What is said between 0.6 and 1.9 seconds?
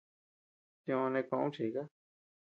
Tiö neʼe koʼö kuchika.